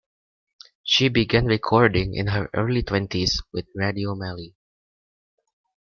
[0.83, 4.55] She began recording in her early twenties with Radio Mali.